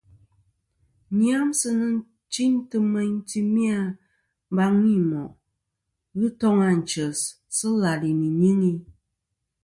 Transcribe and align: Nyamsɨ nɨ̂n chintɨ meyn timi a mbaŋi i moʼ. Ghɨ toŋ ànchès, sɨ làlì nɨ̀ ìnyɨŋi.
Nyamsɨ 1.21 1.67
nɨ̂n 1.79 1.95
chintɨ 2.33 2.77
meyn 2.93 3.15
timi 3.29 3.63
a 3.77 3.79
mbaŋi 4.51 4.89
i 4.99 5.07
moʼ. 5.11 5.29
Ghɨ 6.17 6.27
toŋ 6.39 6.57
ànchès, 6.69 7.19
sɨ 7.57 7.67
làlì 7.81 8.09
nɨ̀ 8.19 8.27
ìnyɨŋi. 8.31 8.71